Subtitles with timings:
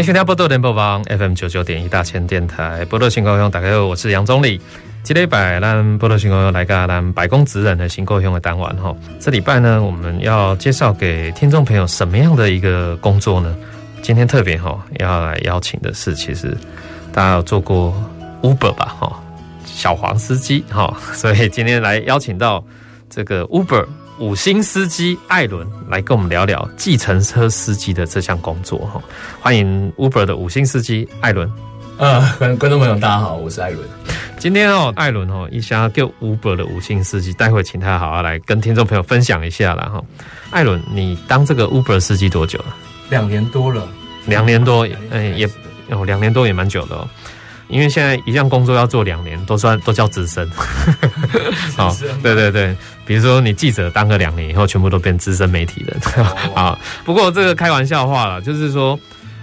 [0.00, 4.58] 欢迎收听《宝岛联播网》FM 九九点一大千电台，波多新故乡，大家好，我是杨宗理。
[5.02, 8.96] 今礼拜咱宝岛新故乡来个咱白宫职人的新故乡的单元哈。
[9.18, 13.54] 这礼拜呢，我们要介绍给听众朋友什么样的一个工作呢？
[14.00, 16.56] 今天特别哈，要来邀请的是，其实
[17.12, 17.94] 大家有做过
[18.40, 19.22] Uber 吧哈，
[19.66, 22.64] 小黄司机哈，所以今天来邀请到
[23.10, 23.84] 这个 Uber。
[24.20, 29.02] 五星司机艾伦来跟我们聊聊计程车司机的这项工作哈，
[29.40, 31.50] 欢迎 Uber 的五星司机艾伦。
[31.96, 33.88] 呃，观观众朋友大家好，我是艾伦。
[34.38, 40.04] 今天哦，艾伦哦，一下叫 Uber 的五星司机，待会请他好好来跟听众朋友分享一下了哈。
[40.50, 42.76] 艾伦，你当这个 Uber 司机多久了？
[43.08, 43.88] 两年多了，
[44.26, 45.48] 两年多，嗯，也
[45.88, 47.08] 哦，两年多也蛮久的哦。
[47.68, 50.48] 因为现在一项工作要做两年，都算都叫资深。
[51.76, 52.76] 好，对对对，
[53.10, 56.00] 比如说你记者当个两年以后，全部都变资深媒体人。
[56.54, 58.96] 啊，不过这个开玩笑话了，就是说，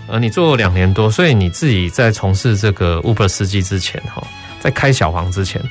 [0.08, 4.26] 呃，你做两年多，所以你自己在从事这个 Uber 司机之前，哈，
[4.62, 5.62] 在开小黄之前，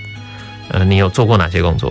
[0.68, 1.90] 呃，你有做过哪些工作？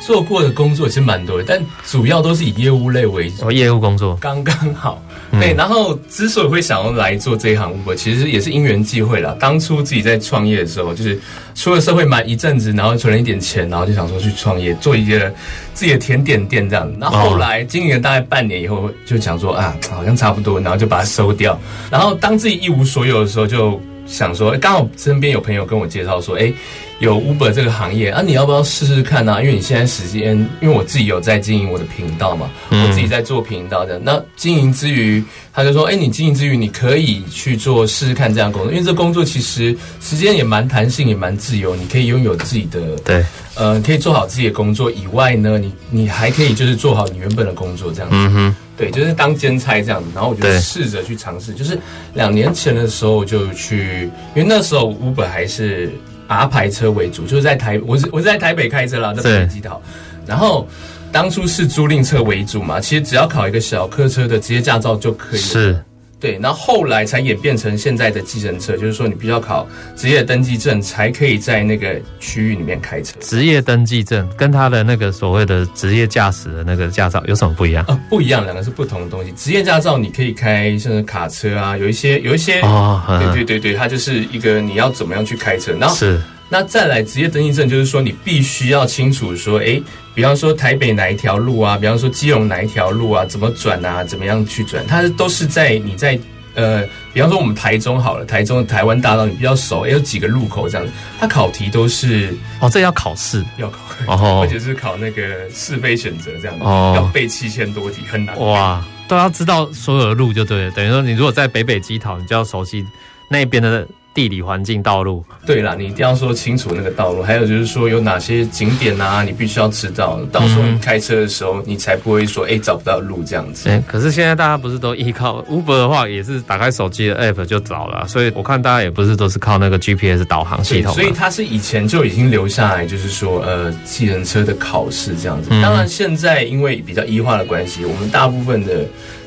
[0.00, 3.46] 做过的工作其实蛮多的，但主要都是以业务类为主。
[3.46, 5.02] 哦，业务工作刚刚好。
[5.32, 9.36] 对，然后之所以会想要来做这一行 Uber，其实也是因缘际会啦。
[9.38, 11.18] 当初自己在创业的时候，就是
[11.54, 15.32] 出了社会满一阵子，然后存了一点钱，然后就想说去创业，做一个
[15.74, 16.90] 自己的甜点店这样。
[17.00, 21.58] 然后后来经营了大概半年以后，就想说啊，好像差不多，然后就把它收掉。
[21.90, 26.52] 然后当自己一无所有的时候，就想说，刚好身边有朋友跟我介绍说，哎。
[26.98, 29.42] 有 Uber 这个行业啊，你要不要试试看呢、啊？
[29.42, 33.98] 因为你现在时间，因为我自己有在经营我的频道嘛，我自己在做频道的。
[33.98, 43.22] 那经营之余，他就说：“哎，你经营之余，你可以去做试试看这样工作，因为这工作其实时间也蛮弹性，也蛮自由，你可以拥有自己的对，
[43.56, 48.16] 呃，可以做好自己的工作以外呢，你你还可以就是做好你原本的工作这样子。
[48.16, 50.08] 嗯哼，对，就是当兼差这样子。
[50.14, 51.78] 然后我就试着去尝试，就是
[52.14, 55.92] 两年前的时候就去，因为那时候 Uber 还是。
[56.26, 59.80] R 牌车为主，就是在台，我是我是在台北开车啦，在北机岛。
[60.26, 60.66] 然后
[61.12, 65.46] 当初是租赁车为主嘛，其实只要考一个小客车的职业驾照就可以了。
[65.46, 65.84] 是。
[66.18, 73.18] 对，然后后来才演变成现在的计程车，就是说你必须要考职业登记证，才可以在那个区域里面开车。
[73.20, 77.84] 职业登记证跟他的那个所谓的职业驾驶的那个驾照有什么不一样？
[77.84, 79.30] 啊，不一样，两个是不同的东西。
[79.32, 86.18] 职业驾照你可以开像是卡车啊，有一些有一些哦，对对对对，它就是一个你要怎么样去开车，然后是。
[86.48, 89.82] 那再来职业登记证，就是说你必须要清楚说，诶，
[90.14, 96.16] 比方说台北哪一条路啊，比方说基隆哪一条路啊，怎么转啊，怎么样去转，它都是在你在
[96.54, 108.38] 呃，比方说我们台中好了，台中的台湾大道你比较熟，有几个路口这样子，它考题都是哦，这要考试，要考，哦， 而且是考那个是非选择这样子，哦，要背七千多题，很难。
[108.38, 112.86] 哇，都要知道所有的路就对了，等于说你如果在北北基桃，你就要熟悉
[113.28, 113.84] 那边的。
[114.16, 117.22] 地理环境、道路，对啦，你一定要说清楚那个道路。
[117.22, 120.18] 还有就是说有哪些景点啊，你必须要知道。
[120.32, 123.68] 到时候你开车的时候，你才不会说哎、欸、找不到路这样子。
[123.68, 128.08] 欸、可是现在大家不是都依靠 Uber 的话，也是打开手机的 App 就找了。
[128.08, 130.94] 所以我看大家也不是都是靠那个 GPS 导航系统。
[130.94, 135.50] 所以它是以前就已经留下来，就是说呃，计程车的考试这样子。
[135.60, 138.86] 当然现在因为比较医化的关系，我们大部分的。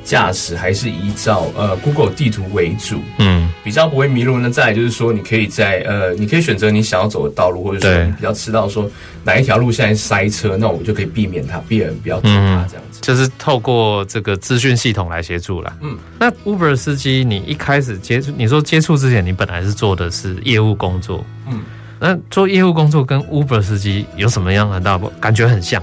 [0.09, 4.39] 驾驶还是依照呃 Google 地图为主，嗯，比较不会迷路。
[4.39, 8.89] 那再来就是说，你可以在呃，你可以选择你想要走的道路，或者说你比较知道说
[9.23, 12.99] 哪一条路现在塞车，那我们就可以避免它，避免不要走它这样子。
[13.01, 15.77] 就是透过这个资讯系统来协助啦。
[15.81, 21.61] 嗯，那 Uber 司机，你一开始接触，你说接触之前，你本来是做的是业务工作，嗯，
[21.99, 25.79] 那做业务工作跟 Uber 司机有什么样的大不感觉很像？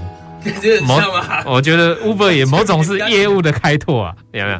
[0.85, 0.99] 某，
[1.45, 4.59] 我觉得 Uber 也某种是业务的开拓啊，有没有？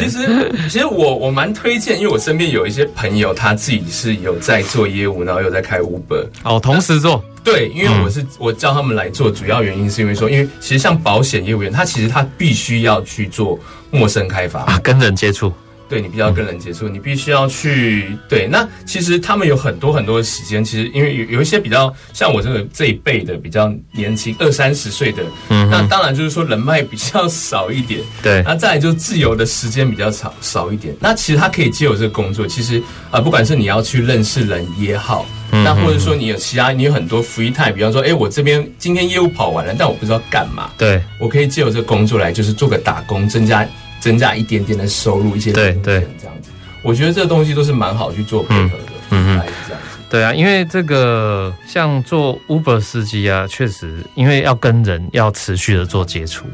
[0.00, 7.22] 其实，其实我我蛮推荐，因为我身边有一些朋友，他自己是有在做业务，然后有在开 Uber，哦，同时做。
[7.44, 13.58] 对，因为我是我叫他们来做，主要原因是因为说，因为其实像保险业务员，他其实他必须要去做
[13.90, 15.52] 陌生开发啊，跟人接触。
[15.92, 18.48] 对你比较跟人接触，你必须要去对。
[18.50, 28.42] 那其实他们有很多很多的时间，其实因为有有一些比较像我这个这一辈的比较年轻二三十岁的，嗯，那当然就是说人脉比较少一点，对。
[28.42, 30.96] 那再来就自由的时间比较少少一点。
[30.98, 32.78] 那其实他可以借由这个工作，其实
[33.10, 35.26] 啊、呃，不管是你要去认识人也好。
[35.54, 40.70] 那或者说你有其他，你有很多 free time，比方说，哎，我这边今天业务跑完了，但我不知道干嘛。
[40.78, 43.62] 对，我可以借由这个工作来，就是做个打工，增加
[44.02, 46.50] 增加一点点的收入，一些对对这样子。
[46.82, 49.98] 我觉得这个东西都是蛮好去做配合的，嗯嗯，这样子。
[50.10, 56.44] 对啊，因为这个像做 Uber 司机啊，确实因为要跟人要持续的做接触。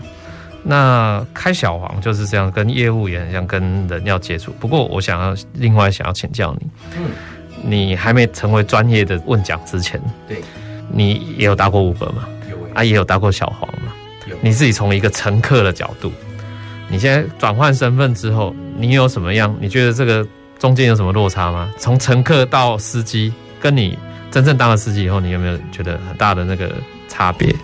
[0.63, 4.53] 那开小黄就是这样，跟业务也很像，跟人要接触。
[4.61, 6.67] 不过我想要另外想要请教你，
[6.99, 7.11] 嗯。
[7.61, 10.41] 你还没成为专业的问讲之前，对，
[10.93, 12.29] 你也有搭过 Uber 吗？
[12.49, 13.93] 有、欸，啊，也有搭过小黄吗？
[14.29, 14.37] 有。
[14.41, 16.13] 你自己从一个乘客的角度，
[16.89, 19.55] 你现在转换身份之后，你有什么样？
[19.61, 20.27] 你觉得这个
[20.59, 21.71] 中间有什么落差吗？
[21.79, 23.97] 从乘客到司机，跟你
[24.31, 26.73] 真正当了司机以后，你有没有觉得很大的那个
[27.07, 27.55] 差别？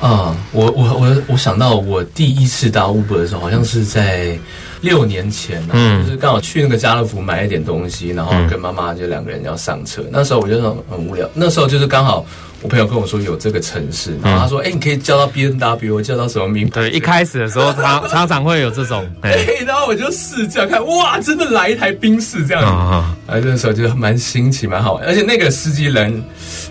[0.00, 4.38] 啊、嗯，我我我我想到我第一次搭 Uber 的时候，好像是在
[4.80, 12.24] 六年前，嗯，就是刚好去那个家乐福买一点东西，然后跟妈妈就两个人要上车，那时候我就很无聊，那时候就是刚好。
[12.60, 22.62] 我朋友跟我说有这个城市，然后他说：“哎、嗯欸，你可以叫到 B N W，叫到什么名？”对，一开始的时候常 常常会有这种， 哎、欸，然后我就试这样看，哇，真的来一台宾士这样。
[22.62, 26.20] 子，啊、哦，那个时候就蛮新奇，蛮好玩，而且那个司机人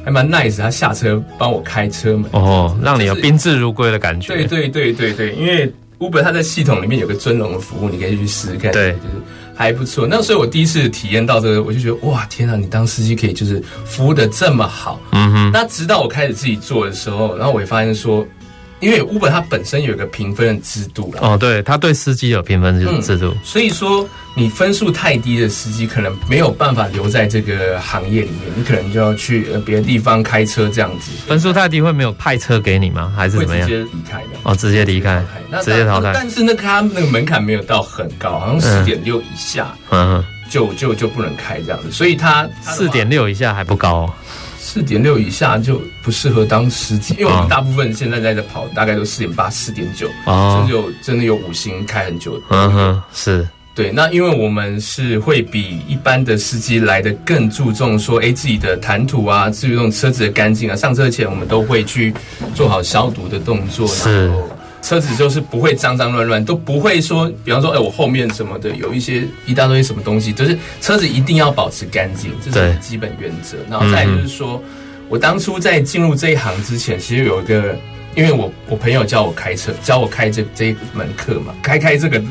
[0.03, 4.33] 还蛮 nice，他下车帮我开车门，哦，让你有宾至如归的感觉。
[4.33, 9.21] 对对对对对，因为 Uber 它在系统里面有个尊荣的服务，你可以去试试看，对，就是。
[9.55, 15.01] 还不错，那所以我第一次体验到这个，我就觉得哇，天啊，你当司机可以就是服务的这么好。
[15.13, 15.51] 嗯哼。
[15.51, 18.23] 那直到我开始自己做的时候，然后我也发现说，
[18.79, 21.21] 因为 Uber 它本身有一个评分的制度了。
[21.21, 23.27] 哦，对，它对司机有评分制制度。
[23.31, 24.07] 嗯，所以说。
[24.39, 31.12] 你分数太低的司机可能没有办法留在这个行业里面，你可能就要去别的地方开车这样子。
[31.25, 33.12] 分数太低会没有派车给你吗？
[33.18, 33.68] 还是怎么样？
[33.68, 35.25] 直接离开的哦，直接离开，
[35.63, 36.12] 直接淘汰。
[36.13, 41.91] 但是那个他那个门槛没有到很高，好像四点六以下，嗯，就就就不能开这样子。
[41.91, 44.07] 所以它四点六以下还不高，
[44.59, 52.44] 四点六以下就不适合当司机，因为我们大部分现在在这跑，大概都四点八、四点九，甚至有真的有五星开很久的。
[52.50, 53.48] 嗯哼，是。
[53.75, 62.12] 对，那因为我们是会比一般的司机来的更注重说，哎，自己的谈吐啊，至于这种车子的干净啊，上车前我们都会去
[62.56, 64.50] 做好消毒的动作，然后
[64.81, 73.57] 车子就是不会脏脏乱乱，都不会说，比方说，哎，我后面什么的有一些一大堆什么东西，就是车子一定要保持干净，这是基本原则。
[73.69, 74.62] 然后再就是说，
[75.09, 77.77] 我当初在进入这一行之前，其实有一个，
[78.15, 82.21] 因为我我朋友教我开车，教我开这这一门课嘛，开开这个。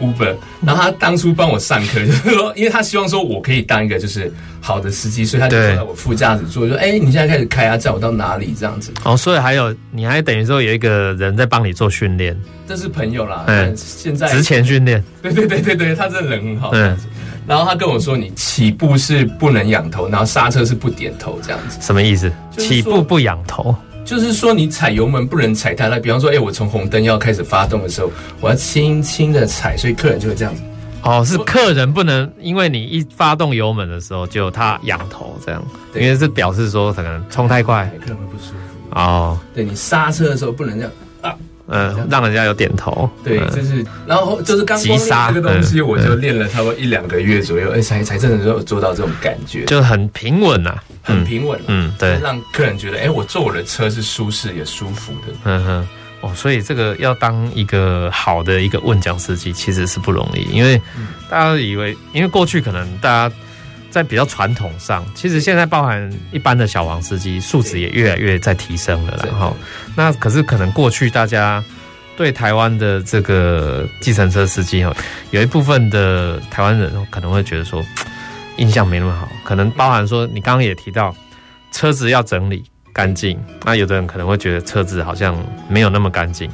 [0.00, 8.92] Uber，然后他当初帮我上课， 就是说，因为他希望说我可以当一个就是好的司机，所以他就坐在我副驾驶座，说：“哎，你现在开始开啊，载我到哪里？”这样子。
[9.04, 12.36] 哦，所以还有，你还等于说有一个人在帮你做训练，
[12.66, 13.44] 这是朋友啦。
[13.46, 15.02] 嗯，现在职前训练。
[15.22, 16.70] 对对对对对，他这人很好。
[16.72, 16.96] 嗯。
[17.46, 22.30] 然后他跟我说：“你起步是不能仰头，然后刹车是不点头，这样子。”什么意思？
[22.56, 23.74] 起步不仰头。
[24.10, 25.96] 就是说，你踩油门不能踩太大。
[25.96, 30.60] 比方说，哎、欸，我从红灯要开始发动的时候，我要轻轻的踩，所以客人就会这样子。
[31.04, 35.64] 哦，是客人不能，因为你一发动油门的时候，就他仰头这样，
[35.94, 39.00] 因为是表示说可能冲太快，客人会不舒服。
[39.00, 41.32] 哦，对，你刹车的时候不能这样啊。
[41.70, 43.08] 嗯，让人家有点头。
[43.24, 51.58] 对，就是，然后就是刚急刹这个东西，我就练了差不多一两个月左右，哎，才才真的有做到这种感觉，就很平稳呐，很平稳。
[51.68, 55.32] 嗯，对，让客人觉得，哎，我坐我的车是舒适也舒服的。
[55.44, 55.88] 嗯哼，
[56.22, 60.80] 哦，所以这个要当一个好的一个问讲司机，其实是不容易，因为
[61.30, 63.34] 大家以为，因为过去可能大家。
[63.90, 69.56] 在比较传统上，其实现在包含一般的小黄司机素质也越来越在提升了，然后
[69.96, 71.62] 那可是可能过去大家
[72.16, 74.94] 对台湾的这个计程车司机哈，
[75.32, 77.84] 有一部分的台湾人可能会觉得说
[78.58, 81.14] 印象没那么好，可能包含说你刚刚也提到
[81.72, 85.36] 车子要整理干净，那有的人可能会觉得车子好像
[85.68, 86.48] 没有那么干净，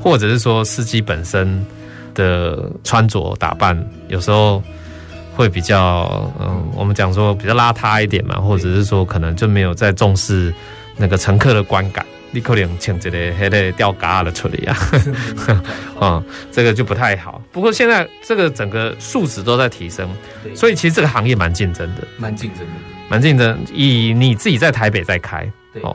[0.00, 1.66] 或者是说司机本身
[2.14, 3.76] 的穿着打扮
[4.06, 4.62] 有时候。
[5.36, 10.52] 会比较嗯，我们讲说比较邋遢一点嘛，或者是说可能就没有在重视
[10.96, 14.76] 那个乘客的观感，你可能请这个黑的掉嘎的处理啊，
[16.00, 17.40] 嗯， 这个就不太好。
[17.52, 20.08] 不过现在这个整个素质都在提升，
[20.54, 22.72] 所以其实这个行业蛮竞争的，蛮竞争的，
[23.10, 23.58] 蛮竞争。
[23.74, 25.46] 以你自己在台北在开，
[25.82, 25.94] 哦，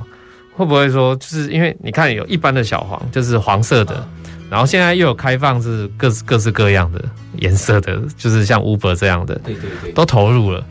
[0.55, 4.07] 会不会说就是因为你看有一般的小黄，就是黄色的。
[4.51, 7.01] 然后现在又有开放是各各式各样的
[7.37, 10.61] 颜色的，就是像 Uber 这样的，对对对，都投入了。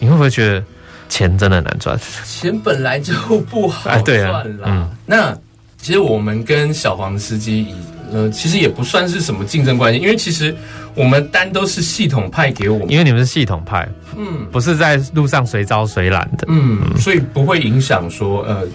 [0.00, 0.64] 你会不会觉得
[1.08, 1.96] 钱真的很难赚？
[2.26, 3.14] 钱本来就
[3.48, 4.00] 不好赚啦。
[4.00, 5.32] 哎对啊嗯、那
[5.78, 7.68] 其实我们跟小黄司机，
[8.12, 10.52] 呃，其实也不算是什么竞争关系，因为其实
[10.96, 18.66] 我们单都是系统派给我们，因为你们是系统派，嗯，不是在路上随招随揽的，嗯，嗯，所以不会影响说，呃。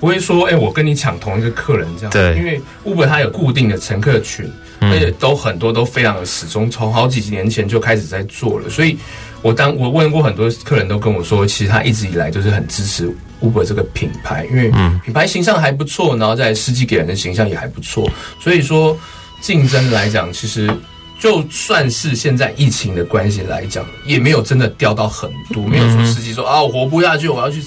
[0.00, 4.48] 不会说，哎、欸，我跟你抢同一个客人这样，对，因为 Uber 它有固定的乘客群，
[4.80, 8.70] 而且都很多都非常的始终，从好几年前就开始在做了。
[8.70, 8.96] 所以，
[9.42, 13.12] 我当我问过很多客人都跟我说，其实他一直以来都是很支持
[13.42, 14.70] Uber 这个品牌，因为
[15.04, 18.08] 品牌形象还不错，然后在司机给人的形象也还不错。
[18.40, 18.96] 所以说，
[19.40, 20.70] 竞争来讲，其实
[21.18, 27.60] 就算是现在疫情的关系来讲，也没有真的掉到很多，没有说司机说啊，我活不下去，我要去。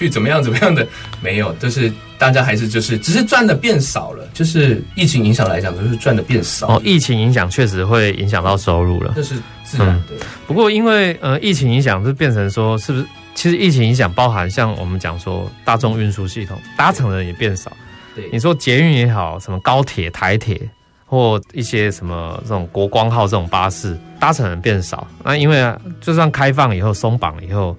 [0.00, 0.86] 去怎么样怎么样的
[1.20, 6.68] 没有，就是大家还是就是只是赚的变少了，就是疫情影响来讲，就是赚的变少。
[6.68, 10.14] 哦，疫情影响确实会影响到收入了，这是自然的。
[10.14, 13.06] 嗯、不过因为呃疫情影响，就变成说是不是？
[13.34, 17.70] 其实疫情影响包含像我们讲说大众运输系统搭乘的人也变少。
[18.14, 20.60] 对，你说捷运也好，什么高铁、台铁
[21.06, 25.06] 或一些什么这种国光号这种巴士搭乘人变少。
[25.24, 27.74] 那因为就算开放以后松绑以后，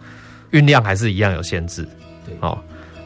[0.51, 1.87] 运量还是一样有限制。
[2.39, 2.57] 好、哦，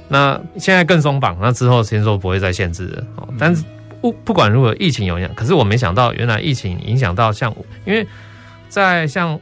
[0.07, 3.03] 那现在更松绑，那之后先说不会再限制了。
[3.15, 3.63] 哦，但是
[4.01, 7.53] 不不管如何，疫情有影响，可是我没想到原来疫情影响到像，
[7.85, 8.05] 因为
[8.69, 9.39] 在像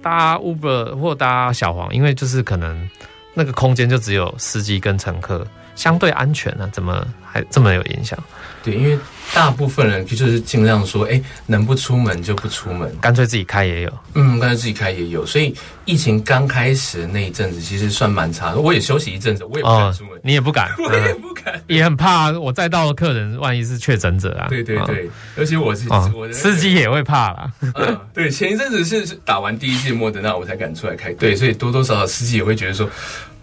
[0.00, 2.88] 搭 Uber 或搭小黄，因为就是可能
[3.34, 8.18] 那个空间就只有司机跟乘客，相对安全呢、啊，怎么还这么有影响？
[8.64, 8.98] 对，因为
[9.32, 13.92] 大部分人就是尽量说，哎，能不出门就不出门，干脆自己开也有。
[14.14, 15.24] 嗯，干脆自己开也有。
[15.24, 15.54] 所以
[15.84, 18.58] 疫情刚开始那一阵子，其实算蛮差的。
[18.58, 20.14] 我也休息一阵子，我也不敢出门。
[20.14, 24.48] 哦、你也不敢， 我也不敢，嗯、也很怕我再到的客人万一是确诊者啊。
[24.48, 27.52] 对对对，而且我是、哦、我的、司机也会怕啦。
[27.60, 31.12] 嗯， 对，前一阵子是打完第一剂莫德纳，我才敢出来开。
[31.12, 32.88] 对，所以多多少少司机也会觉得说。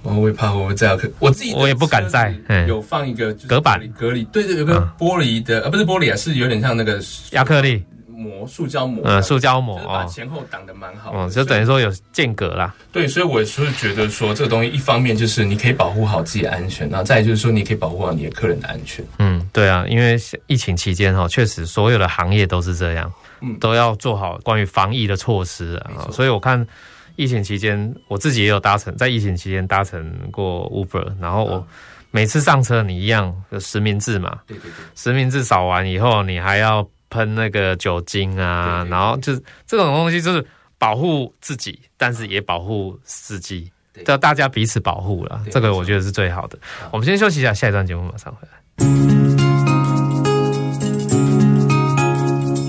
[0.03, 0.99] 我会怕，我会这样。
[1.17, 2.35] 我自己我也不敢在。
[2.67, 11.11] 有放一个隔板隔离，对对，有个玻璃的，呃，不是玻璃啊，是有点像那个亚克力膜、塑胶膜，嗯，塑胶膜，把前后挡的蛮好。
[11.13, 12.75] 哦，就等于说有间隔啦。
[12.91, 19.03] 对，所以我是觉得说，这个东西一方面就是你可以保护好自己的安全，然后再就是说你可以保护好你的客人的安全。
[19.19, 20.17] 嗯，对啊，因为
[20.47, 26.07] 疫情期间哈，确实所有的行业都是这样，嗯，都要做好关于防疫的措施啊。
[26.11, 26.67] 所以我看。
[27.15, 31.67] 疫情期间，我自己也有搭乘，在疫情期间搭乘过 Uber，然后我
[32.11, 34.39] 每次上车，你一样有实名制嘛？
[34.47, 40.45] 对对对，实名制扫完以后，你还要喷那个酒精啊，对对对，然后就是这种东西，就是
[40.77, 43.71] 保护自己，但是也保护司机，
[44.05, 46.57] 叫大家彼此保护了，这个我觉得是最好的。
[46.91, 49.52] 我们先休息一下，下一段节目马上回来。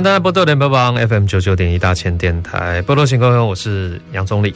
[0.00, 4.54] 迎大家波多联播网 FM 九九点一大千电台波多新故乡，我是杨宗理。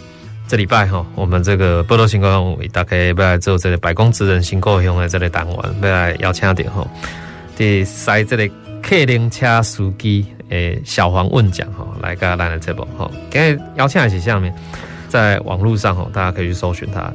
[0.48, 6.86] 这礼拜哈，我们这个波多新故乡为大概要来做这个百工职人新故乡的这个单元，要来邀请点哈，
[7.58, 8.48] 第三这个
[8.82, 14.54] 客灵车司机诶小黄问讲哈，来跟大家来这部哈，今日邀请的是下面，
[15.10, 17.12] 在网络上哈，大家可以去搜寻他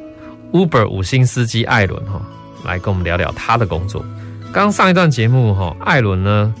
[0.52, 2.22] Uber 五星司机艾伦哈，
[2.64, 4.04] 来跟我们聊聊他的工作。
[4.52, 6.54] 刚上一段节目哈，艾伦呢。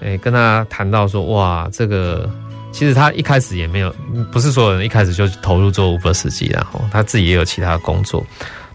[0.00, 2.28] 诶，跟他谈到说，哇，这个
[2.72, 3.94] 其实他一开始也没有，
[4.32, 8.24] 不是所有人一开始就投入做 Uber 司机，然后他自己也有其他工作。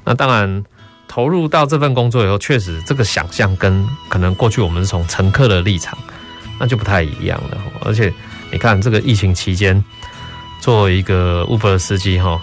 [0.03, 0.63] 那当然，
[1.07, 5.97] 投入到这份工作以后，确实这个想象跟可能过去我们是从乘客的立场，
[6.59, 7.57] 那就不太一样了。
[7.81, 8.13] 而且
[8.51, 9.83] 你看，这个疫情期间
[10.61, 12.39] 做一个 Uber 司机，哈，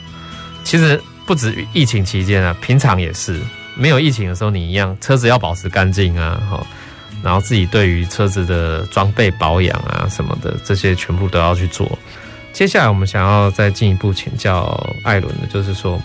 [0.65, 3.39] 其实不止疫情期间啊，平常也是
[3.77, 6.67] 没有疫情的时候，你一样车子要保持干净啊，哈。
[7.23, 11.99] 然后自己对于车子的装备保养啊什么的，这些全部都要去做。
[12.53, 16.01] 接下来我们想要再进一步请教艾伦的，就是说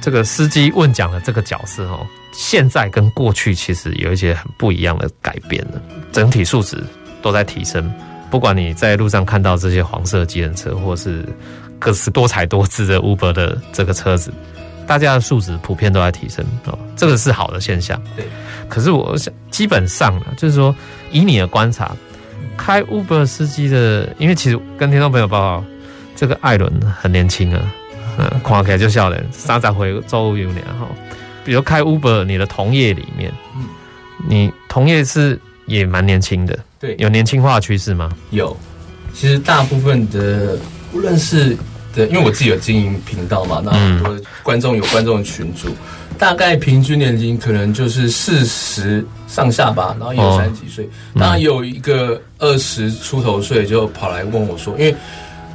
[0.00, 5.82] 这个司机问讲的这个角色哦，现在跟过去其实有一些很不一样的改变了，
[6.12, 6.82] 整体素质
[7.20, 7.92] 都在提升。
[8.30, 11.24] 不管你在路上看到这些黄色机人车，或是
[11.78, 14.32] 各式多彩多姿的 Uber 的这个车子，
[14.86, 18.00] 大家的素质普遍都在提升哦，这个是好的现象。
[18.16, 18.24] 对，
[18.68, 20.74] 可是我想基本上呢，就是说
[21.10, 21.92] 以你的观察，
[22.56, 25.64] 开 Uber 司机的，因为其实跟听众朋友报告，
[26.14, 26.70] 这个艾伦
[27.00, 27.62] 很年轻啊，
[28.18, 30.86] 嗯，看起来就笑脸，三十回周五有年哈。
[31.44, 33.64] 比如开 Uber，你的同业里面，嗯，
[34.28, 38.12] 你同业是也蛮年轻的，对，有年轻化的趋势吗？
[38.30, 38.56] 有，
[39.12, 40.56] 其实大部分的
[40.92, 41.56] 无论是
[41.94, 45.68] 的，因为我自己有经营频道嘛，那很多观众有观众的群组，
[46.18, 54.94] 大概平均年龄可能就是四十上下吧，然后也有三十几岁，当然有一个二十出头岁就跑来问我说，因为。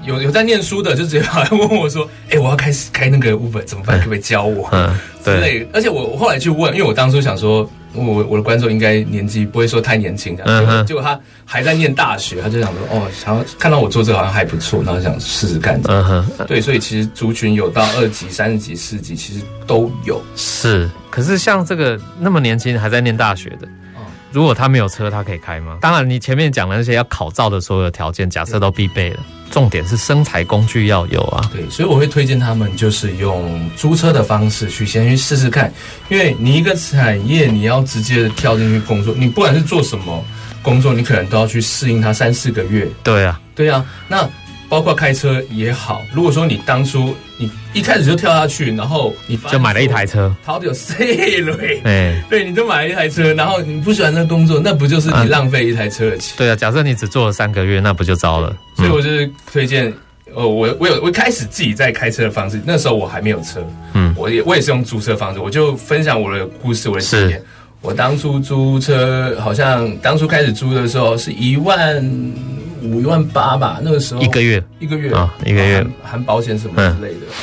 [0.05, 3.97] 有有在念书的，就直接跑来问我说：“哎、欸，我要开始开那个 Uber 怎么办？
[3.97, 5.35] 可不可以教我？”嗯，对。
[5.35, 5.67] 之类。
[5.73, 10.37] 而且我我后来去问，因为我当初想说，我我的观众应该年纪不会说太年轻
[10.85, 16.61] 结果他还在念大学，他就想说：“哦，想要看到我做这个好像还不错，然后想试试看。”嗯哼，对。
[16.61, 20.21] 所以其实族群有到二级、三十级、四级，其实都有。
[20.35, 23.67] 是，可是像这个那么年轻还在念大学的，
[24.37, 25.79] 如果他没有车，他可以开吗？
[25.81, 29.19] 当然，你前面讲的那些要考照的所有条件，假设都必备了。
[29.49, 35.73] 重点是生财工具要有啊，对，所以我会推荐他们就是用租车的方式去先去试试看，
[36.07, 40.23] 因为你一个产业你要直接的跳进去工作，你不管是做什么
[40.61, 42.87] 工作，你可能都要去适应它三四个月。
[43.01, 44.29] 对啊，对啊，那。
[44.69, 56.35] 包括开车也好，如果说你当初你一开始就跳下去，然后你就买了一台车，好有 C 类，哎，对，你都买了一台车，然后你不喜欢那个工作，那不就是你浪费一台车的钱？
[56.37, 58.55] 对啊，假设你只做了三个月，那不就糟了？
[58.75, 59.93] 所以我就是推荐，
[60.35, 67.41] 呃，我我有我一开始自己在开车的方式，那时候我还没有车，嗯，我也我也是用租车方式，我就分享我的故事，我的经验。
[67.79, 72.03] 我当初租车，好像当初开始租的时候是一万。
[72.81, 74.21] 五一万八吧，那个时候。
[74.21, 74.63] 一个月。
[74.79, 75.11] 一个月。
[75.13, 75.81] 啊，一个月。
[75.81, 77.33] 含，含保险什么之类的，嗯、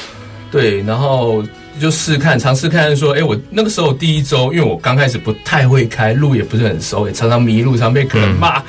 [0.50, 1.42] 对，然后
[1.80, 8.62] 就试看，尝试看说，哎，我那个时候第一周，因为我刚开始不太会开，路也不是很熟，也常常迷路，常被客人骂，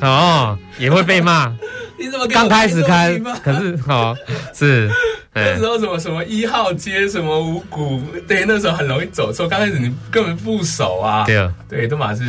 [0.00, 1.52] 嗯、 哦，也会被骂。
[2.00, 3.18] 你怎么刚开始开？
[3.42, 4.16] 可是哦，
[4.54, 4.88] 是
[5.34, 9.48] 那时候什么什么一号街，什么五股，对，那时候很容易走错。
[9.48, 12.22] 刚开始你根本不熟啊，对啊，对，都嘛是。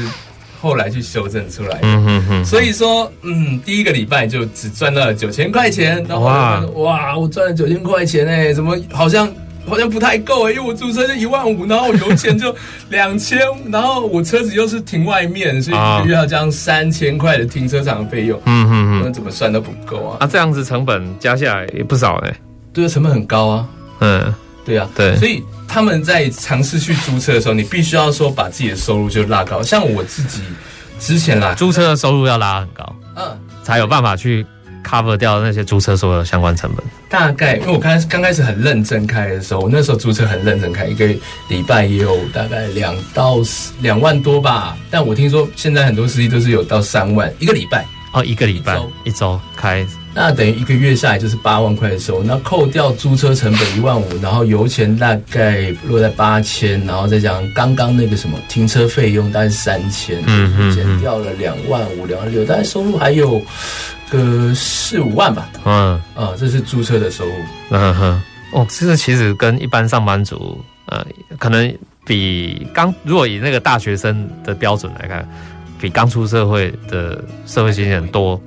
[0.61, 9.31] 后来去修正出来的，嗯哼哼，所以说，嗯，第一个礼拜就只赚到了九千块钱，然后哇，哇，我赚了九千块钱哎，怎么好像
[9.65, 12.53] 好像不太够哎，因为我租车就一万五，然后我油钱就
[12.89, 13.39] 两千，
[13.71, 20.17] 然后我车子又是停外面，所以一个月要交三千块的停车场费用，嗯哼哼，那怎么算都不够啊？
[20.19, 22.35] 啊，这样子成本加下来也不少哎，
[22.73, 23.67] 对，成本很高啊，
[23.99, 24.33] 嗯，
[24.65, 25.41] 对啊，对，所以。
[25.69, 29.61] 他们在尝试去租车的时候，你必须要说把自己的收入就拉高。
[29.61, 30.41] 像我自己
[30.99, 34.45] 之前啦，租车的收入要拉很高，嗯，才有办法去
[34.83, 36.83] cover 掉那些租车所有相关成本。
[37.07, 41.07] 大概因为我刚刚开始很认真开的时候，我那时候租车很认真开，一个
[41.47, 43.37] 礼拜也有大概两到
[43.79, 44.75] 两万多吧。
[44.89, 49.85] 但我听说现在很多司机都是有到三万一个礼拜哦，一个礼拜一周开。
[50.21, 63.41] 那等于一个月下来就是八万块的收入，那扣掉租车成本一万五，然后油钱大概落在八千，然后再讲刚刚那个什么停车费用大概三千，嗯嗯，减掉了两万五、两万六，大概收入还有
[64.09, 65.49] 个四五万吧。
[65.63, 67.31] 嗯啊，这是租车的收入。
[67.69, 71.01] 嗯哼，哦，这个其实跟一般上班族，呃，
[71.37, 71.73] 可能
[72.05, 75.25] 比刚如果以那个大学生的标准来看，
[75.79, 78.37] 比刚出社会的社会新鲜人多。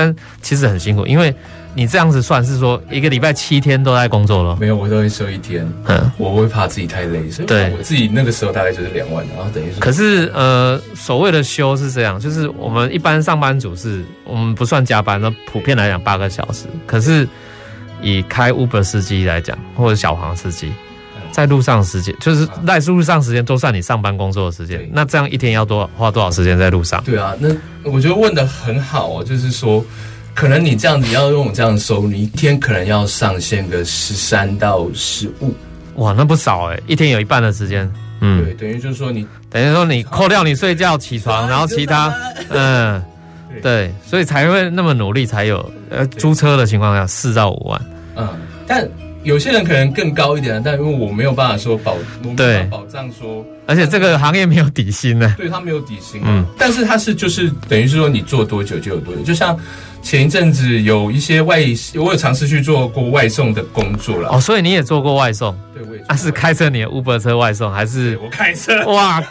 [0.00, 1.34] 但其实很辛苦，因为
[1.74, 4.56] 你这样子算是说一个礼拜七天都在工作了。
[4.58, 5.70] 没有，我都会休一天。
[5.86, 9.78] 嗯，我会怕自己太累，所以对我自己那个时候大概就是两万，然后等于是。
[9.78, 16.64] 可是呃，所谓的休是这样，就是我们一般上班族是我们不算加班，那普遍来讲八个小时。
[16.86, 17.28] 可是
[18.02, 20.72] 以开 Uber 司机来讲，或者小黄司机。
[21.32, 27.02] 在路上时间就是在路上时间都算你上班工作的时间，那这样一天要多花多少时间在路上？
[27.04, 27.48] 对啊，那
[27.84, 29.84] 我觉得问的很好哦，就是说，
[30.34, 35.54] 可能你这样子要用这样收入，你一天可能要上线个十三到十五，
[35.96, 37.90] 哇，那不少哎，一天有一半的时间，
[38.20, 42.12] 嗯，对，等于就是说你等于说你扣掉你睡觉起床，然后其他，
[42.48, 43.02] 嗯，
[43.62, 47.80] 对，所以才会那么努力，才有呃租车的情况下四到五万，
[48.16, 48.28] 嗯，
[48.66, 48.86] 但。
[49.22, 51.92] 有些人可能更高一点，但因为我没有办法说保，
[52.24, 55.34] 我没有办法保障说，而且这个行业没有底薪呢。
[55.36, 59.58] 对，他没有底薪，嗯，但是他是就是等于是说你做多久就有多久，就像
[60.02, 61.60] 前一阵子有一些外，
[61.96, 64.30] 我有尝试去做过外送的工作了。
[64.30, 65.54] 哦，所以你也做过外送？
[65.74, 66.02] 对，我也。
[66.08, 68.18] 啊，是开车你的 Uber 车外送还是？
[68.22, 68.82] 我开车。
[68.86, 69.22] 哇，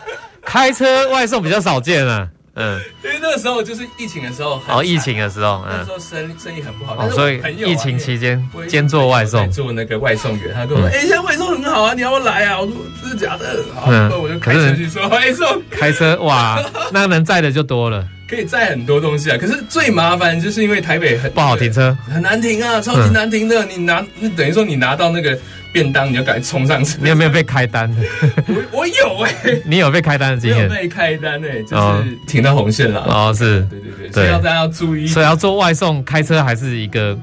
[0.44, 2.28] 开车外送比较少见啊。
[2.60, 12.60] 嗯，因为那那个时候就是疫情的时候，哦，疫情的时候，那时候生生意很不好，哦，所以疫情期间兼做外送，做那个外送员，他跟我说，哎，现在外送很好啊，你要不要来啊？
[12.60, 13.64] 我说真的假的？
[13.86, 16.60] 嗯，我就开车去说外送，开车哇，
[16.92, 18.04] 那能载的就多了。
[18.30, 23.66] 可以载很多东西啊，可是最麻烦就是因为台北很不好停车，很难停啊，超级难停的。
[23.66, 25.36] 嗯、你拿，你等于说你拿到那个
[25.74, 26.98] 便当，你就赶紧冲上去。
[27.02, 28.02] 你有没有被开单的？
[28.48, 30.64] 我我有哎、欸，你有被开单的经验？
[30.64, 33.02] 有被开单哎、欸，就是停到红线了。
[33.02, 35.08] 哦，是，对对对，所以要大家要注意。
[35.08, 37.18] 所以要做外送，开车还是一个。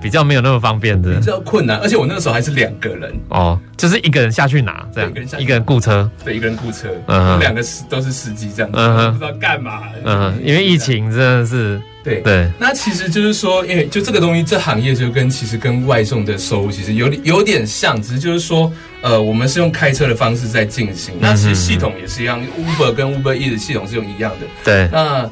[0.00, 3.12] 比较没有那么方便的，比较困难，而且我那个时候还是两个人。
[3.28, 12.20] 哦，就是一个人下去拿这样，一个人雇车，对，一个人雇车，嗯，两个司都是司机这样子，嗯，不知道干嘛，嗯，因为疫情真的是，对。
[12.22, 22.40] 对，那其实就是说，因为就这个东西，这行业就跟其实跟外送的收入其实有有点像，只是就是说，呃，我们是用开车的方式在进行，那其实系统也是一样
[22.78, 25.30] ，Uber 跟 Uber Eats 系统是用一样的，对，那。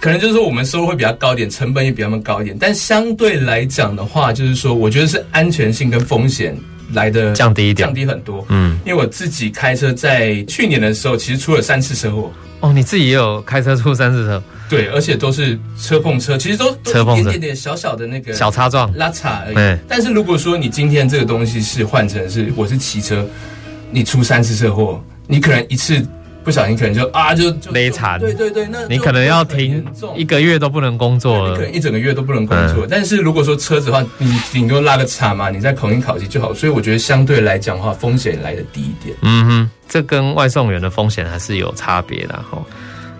[0.00, 6.56] 可能就是说我们收入会比较高一点，成本也比他们高一点，但相对来讲的话，就是说我觉得是安全性跟风险
[6.94, 8.42] 来的降低一点，降低很多。
[8.48, 12.32] 嗯，因为我自己开车在去年的时候，其实出了三次车祸。
[12.60, 14.42] 哦，你自己也有开车出三次车？
[14.70, 19.54] 对，而且都是车碰车，其实都车碰一点点小小的那个小擦撞、拉擦而已。
[19.54, 19.78] 对。
[19.86, 23.26] 但是如果说你今天这个东西是换成是我是骑车，
[23.90, 26.02] 你出三次车祸，你可能一次。
[26.50, 29.86] 不小心可能就啊就勒残，对对对，那你可能要停
[30.16, 32.84] 一个月都不能工作了，你可能一整个月都不能工作。
[32.90, 36.52] 但是如果说车子的话，你顶多拉个叉嘛，你再烤一烤漆就好。
[36.52, 39.16] 所以我觉得相对来讲的话，风险来的低一点。
[39.22, 42.60] 嗯哼，这跟外送员的风险还是有差别的哈。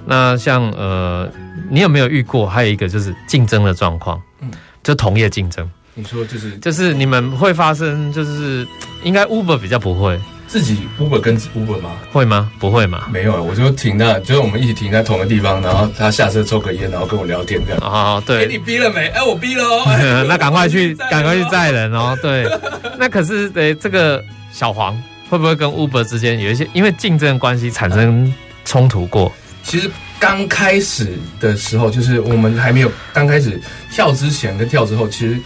[0.05, 1.31] 那像呃，
[1.71, 2.49] 你有没有遇过？
[2.49, 4.51] 还有一个就是竞争的状况，嗯，
[4.83, 5.71] 就同业竞争。
[5.95, 8.66] 你说就是就是你们会发生，就是
[9.05, 10.19] 应该 Uber 比较不会。
[10.51, 11.93] 自己 Uber 跟 Uber 吗？
[12.11, 12.51] 会吗？
[12.59, 13.07] 不会吗？
[13.13, 17.81] 没有啊，我就停在，就是我们一起停在同个地方，然后他下车抽个烟，然后跟我聊天这样。
[17.81, 18.49] 哦，对。
[18.49, 19.07] 给你逼了没？
[19.11, 19.85] 哎，我逼了哦。
[20.27, 22.19] 那赶快去， 赶快去载人哦。
[22.21, 22.51] 对。
[22.99, 28.35] 那可是，对这个小黄会不会跟 Uber 之间有一些因为竞争关系产生
[28.65, 29.31] 冲突过？
[29.63, 33.61] 其实刚开始的时候，就是我们还没有刚开始
[33.93, 35.39] 跳之前跟跳之后，其实。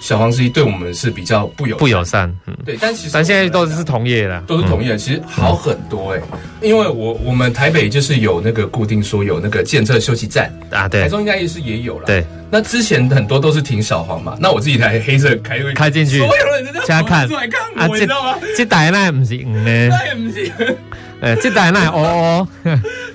[0.00, 6.20] 小黄司机对我们是比较不友不友善，嗯，对，但其实但现在都是同业的，都是同业，其实好很多哎，
[6.62, 18.38] 因为我我们台北就是有那个固定说有那个计程车休息站啊，对，台中应该也是也有了，对，那之前很多都是停小黄嘛，那我自己台黑色开开进去，所有人在看，出来看我，你知道吗？
[18.56, 20.52] 这台那不行呢，那也不行，
[21.20, 22.48] 哎，这台那哦哦，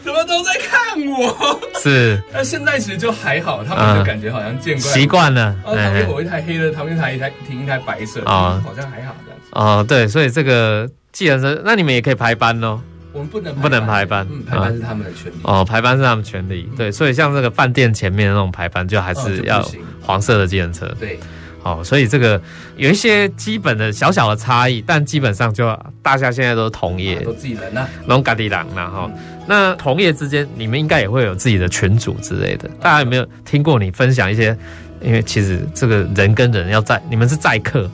[0.03, 1.59] 怎么都在看我？
[1.81, 5.55] 是，那现在其实就还好，他们就感觉好像见惯习惯了。
[5.63, 9.49] 旁边我一台黑的，旁边台一台停一台白色，啊，好像还好这样子。
[9.51, 12.79] 哦，对，所以这个既然是，那你们也可以排班喽。
[13.11, 15.35] 我们不能不能排班，排班是他们的权利。
[15.43, 16.69] 哦，排班是他们权利。
[16.75, 19.65] 对，所以像这个饭店前面的那种排班，就还是要
[20.01, 20.85] 黄色的计程车。
[20.99, 21.19] 对。
[21.65, 22.39] 哦，所以这个
[22.77, 25.65] 有一些基本的小小的差异，但基本上就
[26.03, 29.11] 大家现在都是同业，都自己人呐，拢家己人呐哈。
[29.47, 32.69] 那同业之间，你们应该也会有自己的群组之类的。
[32.79, 34.55] 大家有没有听过你分享一些？
[35.01, 37.89] 因为其实这个人跟人要在，你们是载客，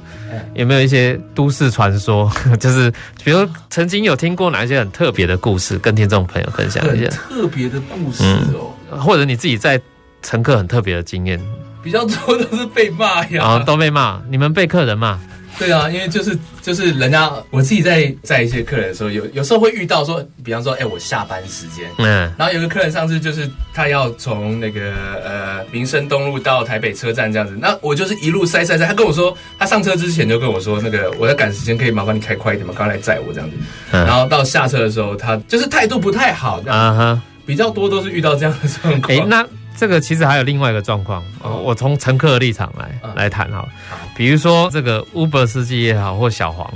[0.53, 2.31] 有没有一些都市传说？
[2.59, 2.91] 就是
[3.23, 7.07] 比如曾经有听过哪一些很特别的故事，跟听众朋友分享一下。
[7.07, 9.81] 特别的故事哦，或者你自己在
[10.21, 11.41] 乘客很特别的经验。
[11.83, 14.21] 比较多都是被骂呀，啊，都被骂。
[14.29, 15.19] 你们被客人骂？
[15.59, 32.73] 对啊，因为就是就是人家我自己在载一些客人的时候，有有时候会遇到说，比方说，哎，我下班时间，嗯，然后有个客人上次就是他要从那个呃民生东路到台北车站这样子，那我就是一路塞塞塞，他跟我说，他上车之前就跟我说，那个我在赶时间，可以麻烦你开快一点吗？
[32.75, 33.57] 刚来载我这样子，
[33.91, 39.15] 然后到下车的时候，他就是态度不太好，啊哈，比较多都是遇到这样的状况。
[39.15, 39.45] 哎，那。
[39.81, 43.67] 这个其实还有另外一个状况，我从乘客的立场来来谈哈，
[44.15, 46.71] 比如说这个 Uber 司机也好，或小黄，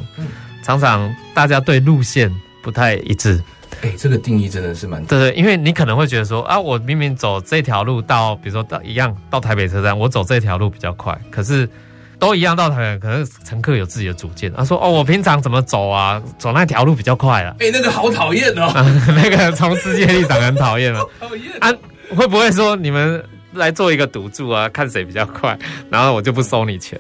[0.63, 3.39] 常常大家对路线不太一致。
[3.83, 11.69] 哎，这个定义真的是蛮对对，因为你可能会觉得说啊，我明明走这条路到，比如说到一样到台北车站，我走这条路比较快，可是
[12.17, 17.55] 都一样到台北，可能乘客有自己的主见，他说哦，我平常怎么走啊，走那条路比较快啊。
[17.59, 18.73] 哎，那个好讨厌哦，
[19.15, 21.71] 那个从司机立场很讨厌了， 讨厌啊。
[22.15, 24.67] 会不会说你们来做一个赌注啊？
[24.69, 25.57] 看谁比较快，
[25.89, 26.99] 然后我就不收你钱。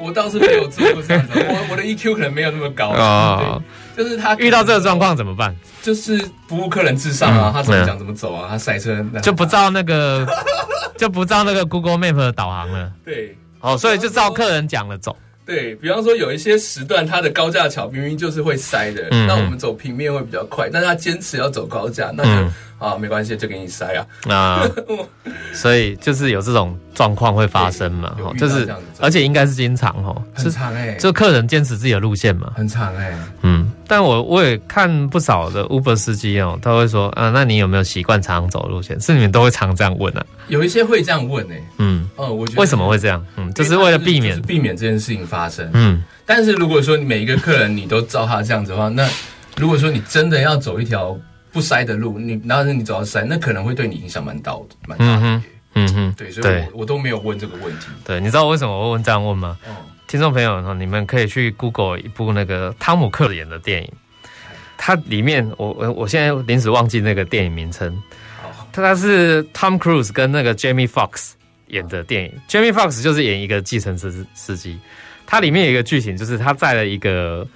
[0.00, 3.60] 我倒是没有做过这样子，我我的 EQ 可能没有那么高啊。
[3.96, 5.54] 就是他遇到这个状况怎么办？
[5.82, 10.26] 就是服务客人至上啊，他怎么讲怎么走啊，他赛车就不照那个，
[10.96, 12.92] 就不照那个 Google Map 的导航了。
[13.04, 15.16] 对，哦，所以就照客人讲了走。
[15.44, 22.52] 对，比方说有一些时段，它的高架桥明明就是会塞的，那我们走平面会比较快，但他坚持要走高架，那就。
[22.80, 24.06] 啊，没关系，就给你塞啊。
[24.34, 24.68] 啊，
[25.52, 28.66] 所以就是有这种状况会发生嘛，哈，就是
[28.98, 38.98] 而且应该是经常哈，很长哎，就客人坚持自己的路线嘛，很长哎，嗯，但我我也看不少的 Uber 司机哦，他会说啊，那你有没有习惯常常走路线？
[38.98, 40.24] 是你们都会常这样问啊？
[40.48, 43.22] 有一些会这样问哎，嗯，哦，我觉得为什么会这样？
[43.36, 49.06] 嗯，就是为了避免避免这件事情发生，嗯，但是如果说你每一个客人你都照他这样子的话，那
[49.58, 51.14] 如果说你真的要走一条。
[51.52, 55.10] 不塞的路，你然后你走到塞，那可能会对你影响蛮大的，蛮大的。
[55.12, 57.86] 嗯哼，嗯哼，对，所以我我都没有问这个问题。
[58.04, 59.58] 对，你知道为什么我会问这样问吗？
[59.66, 59.70] 哦，
[60.06, 63.92] 听众朋友，你们可以去 Google 一部那个汤姆克演的电影，
[64.76, 68.00] 它里面我我我现在临时忘记那个电影名称。
[68.72, 71.32] 它它是 Tom Cruise 跟那个 Jamie Foxx
[71.66, 72.32] 演的电影。
[72.48, 74.78] Jamie Foxx 就是演一个计程车司机，
[75.26, 77.46] 它里面有一个剧情就是他载了一个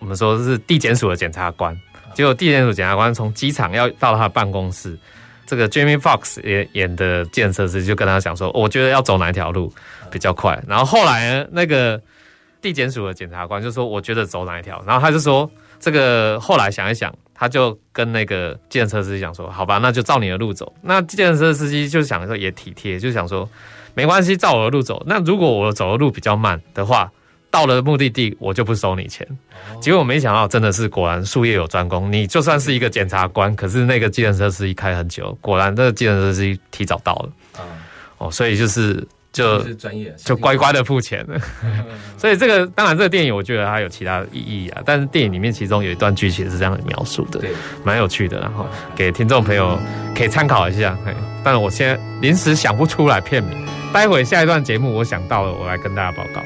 [0.00, 1.80] 我们说是地检署的检察官。
[2.14, 4.96] 结果地检署检察官从机场要到他的办公室，
[5.44, 9.72] 这个 Jamie Fox 演演的建设师就跟他讲说：“我觉得要走哪一条路
[10.10, 12.00] 比较快。”然后后来呢，那个
[12.62, 23.48] 地检署的检察官就说：“我觉得走哪一条。”然后他就说：“这个后来想一想，他就跟那个计程车司机讲说：‘好吧，那就照你的路走。’那计程车司机就想说也体贴，就想说
[23.94, 25.02] 没关系，照我的路走。
[25.06, 27.10] 那如果我走的路比较慢的话。”
[27.54, 29.24] 到了目的地，我就不收你钱。
[29.80, 32.10] 结果我没想到，真的是果然术业有专攻。
[32.10, 37.28] 你就算是一个检察官，可是那个计程车司机开很久，果然这个计程车司机提早到了。
[38.18, 39.62] 哦，所以就是就
[40.16, 41.38] 就乖乖的付钱了。
[42.18, 44.82] 所以这个当然，这个电影我觉得它有其他意义啊。
[44.84, 47.50] 但是电影里面其中有一段剧情是这样描述的，对，
[47.84, 48.40] 蛮有趣的。
[48.40, 49.78] 然后给听众朋友
[50.16, 50.98] 可以参考一下。
[51.44, 56.42] 但是我现在临时想不出来片名，待会下一段节目我想到了，我来跟大家报告。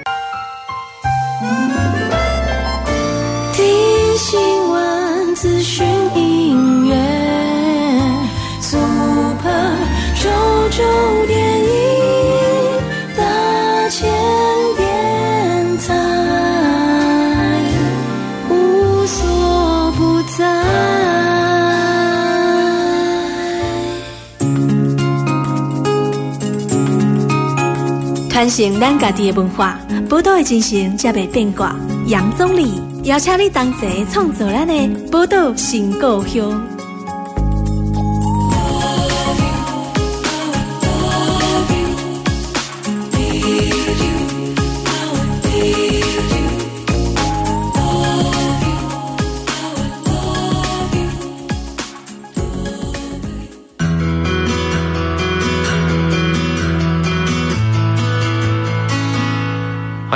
[4.16, 6.96] 新闻资讯音乐
[8.60, 9.70] ，Super
[10.16, 10.28] 九
[10.70, 10.82] 九
[11.26, 11.66] 点一
[13.16, 14.10] 大千
[14.76, 15.94] 电台，
[18.50, 20.44] 无所不在。
[28.28, 31.76] 传承咱家己的文化，宝岛的精神才袂变卦。
[32.06, 32.88] 杨总理。
[33.08, 36.77] 邀请你同齐创作咱的宝岛新故乡。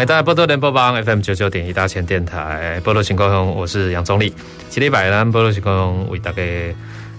[0.04, 4.34] 大家波多联播帮 FM 九九点一大千电台波多新故乡，我是杨宗立。
[4.68, 6.42] 今天摆咱波多新故乡为大家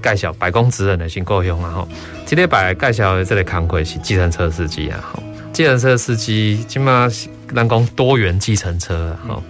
[0.02, 1.72] 介绍白宫职人的新故乡啊！
[1.72, 1.88] 哈，
[2.26, 5.00] 今天拜介绍的这个工作是计程车司机啊！
[5.14, 7.08] 哈，计程车司机起码
[7.56, 9.42] 咱讲多元计程车哈。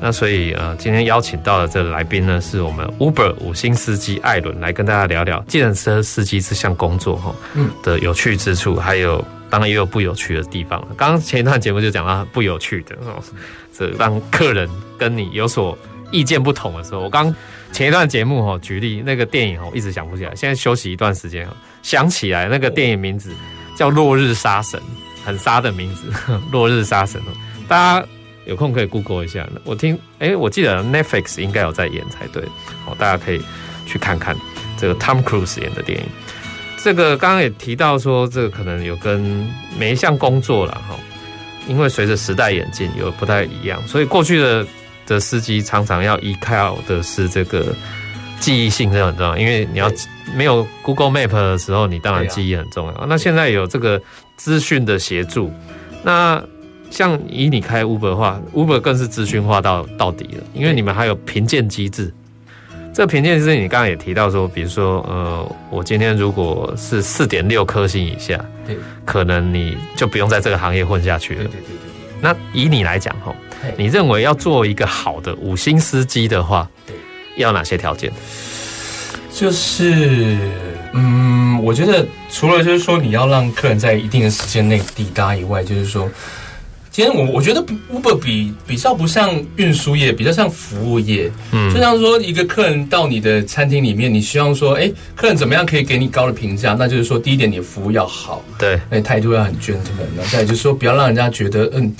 [0.00, 7.34] 那所以呃，今天邀请到的这个来宾呢，是我们 Uber 五星司机艾伦来跟大家聊聊计程车司机这项工作哈
[7.82, 9.24] 的有趣之处，还有。
[9.50, 10.88] 当然也有不有趣的地方了。
[10.96, 13.22] 刚刚前一段节目就讲到不有趣的哦，
[13.72, 15.76] 这让客人跟你有所
[16.10, 17.34] 意见不同的时候，我刚
[17.72, 20.34] 前一段节目哈举例那个电影哈，一直想不起来。
[20.34, 21.46] 现在休息一段时间，
[21.82, 23.32] 想起来那个电影名字
[23.76, 24.80] 叫《落日杀神》，
[25.24, 26.10] 很杀的名字，
[26.50, 27.28] 《落日杀神》哦。
[27.68, 28.06] 大家
[28.46, 29.46] 有空可以 Google 一下。
[29.64, 32.42] 我听哎，我记得 Netflix 应该有在演才对。
[32.84, 33.42] 好，大家可以
[33.84, 34.36] 去看看
[34.78, 36.06] 这个 Tom Cruise 演的电影。
[36.86, 39.44] 这个刚刚也提到说，这个可能有跟
[39.76, 40.96] 每一项工作了哈，
[41.66, 44.64] 因为随着时代演进有不太一样，所以过去的
[45.04, 47.74] 的司机常常要依靠的是这个
[48.38, 49.90] 记忆性是很重要，因为你要
[50.36, 53.06] 没有 Google Map 的时候，你当然记忆很重要。
[53.08, 54.00] 那现在有这个
[54.36, 55.52] 资讯的协助，
[56.04, 56.40] 那
[56.92, 62.14] 像以你开 Uber 的话，Uber 更是资讯化到到底了，因为你们还有评鉴机制。
[62.96, 71.44] 这个评鉴是你刚刚也提到说，比如说，呃，我今天如果是四点六颗星以下，对，可能你就不用在这个行业混下去了。
[71.44, 72.16] 对对对对。
[72.22, 73.36] 那以你来讲，哈，
[73.76, 76.96] 你认为要做一个好的五星司机的话，对，
[77.36, 78.10] 要哪些条件？
[79.30, 80.38] 就是，
[80.94, 86.08] 嗯，我觉得除了就是说你要让客人在一定的时间内抵达以外，就是说。
[86.96, 91.30] 其实我我觉得 Uber 比比较不像运输业，比较像服务业。
[91.52, 96.74] 嗯，就像说一个客人到你的餐厅里面，你希望说，哎，客人怎么样可以给你高的评价？
[96.78, 100.08] 那就是说，第一点，你的服务要好，对，那态度要很 gentleman。
[100.16, 101.94] 那再就是说，不要让人家觉得，嗯，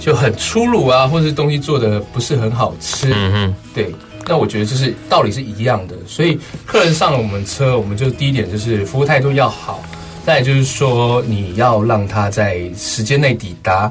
[0.00, 3.12] 就很粗鲁啊，或者是东西做的不是很好吃。
[3.12, 3.94] 嗯哼，对。
[4.26, 5.94] 那我觉得就是道理是一样的。
[6.06, 9.82] 所以客人上了我们车，我们就第一点就是服务态度要好，
[10.26, 13.86] 再就是说你要让它在时间内抵达，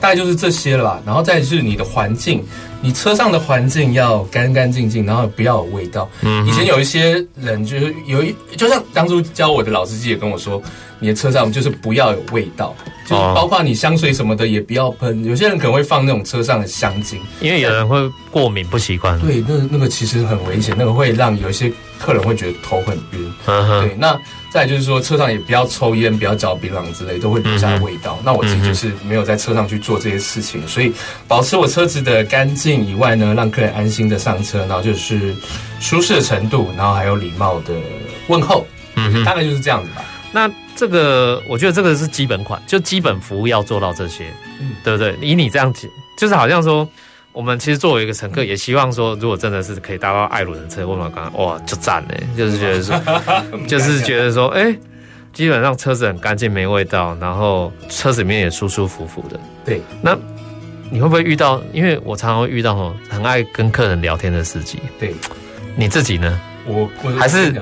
[0.00, 1.02] 大概就是这些了吧。
[1.04, 2.44] 然后再是你的环境，
[2.84, 6.06] 你车上的环境要干干净净，然后不要有味道。
[6.20, 10.62] 嗯，以前有一些人就是有一，就像当初教我的老司机也跟我说。
[11.00, 12.74] 你的车上就是不要有味道，
[13.06, 15.22] 就是包括你香水什么的也不要喷。
[15.22, 19.20] 有些人可能会放那种车上的香精，因为有人会过敏不习惯。
[19.20, 23.32] 对，那那个其实很危险，那个会让有一些客人会觉得头很晕。
[23.44, 24.18] 对，那
[24.50, 28.18] 再就是说车上也不要抽烟，不要嚼槟榔之类，都会留下味道。
[28.24, 30.90] 那我自己就是没有在车上去做这些事情，所以
[31.28, 35.34] 保持我车子的干净以外呢，让客人安心的上车，然后就是
[35.80, 37.74] 舒适的程度，然后还有礼貌的
[38.28, 40.04] 问候，嗯，大概就是这样子吧。
[40.32, 44.24] 那这个，我觉得这个是基本款，就基本服务要做到这些，
[44.60, 45.16] 嗯，对不对？
[45.20, 46.88] 以你这样子，就是好像说，
[47.32, 53.00] 我们其实作为一个乘客，也希望说，如果真的是可以搭到艾伦的车，问问刚刚，哇，就赞呢，就是觉得说，
[53.68, 54.76] 就是觉得说，哎，
[55.32, 59.38] 基本上车子很干净，没味道，然后车子里面也舒舒服服的。
[59.64, 60.18] 对，那
[60.94, 61.60] 你会不会遇到？
[61.72, 64.78] 因为我常常会遇到很爱跟客人聊天的司机。
[64.96, 65.12] 对，
[65.74, 66.40] 你自己呢？
[66.64, 67.52] 我我还是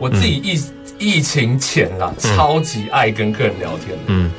[0.00, 0.72] 我自己意思。
[0.98, 3.96] 疫情前啦，超级爱跟客人聊天。
[4.06, 4.30] 嗯，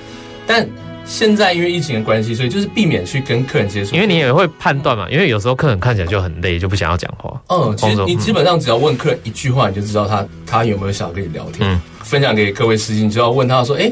[0.48, 0.66] 但
[1.04, 3.94] 现在因为疫情的关系，所以就是避免去跟客人接触。
[3.96, 7.42] 因为你也会判断嘛，因为有时候客人看起来就很累，就不想要讲话。
[7.48, 11.70] 嗯，其实你基本上只要问客人一句话，你就知道他他有没有想要跟你聊天。
[11.70, 13.92] 嗯，分享给各位司机，你就要问他说：“哎，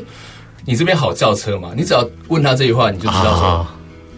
[0.64, 3.68] 你这边好叫车吗？”你只要问他这句话，你就知道说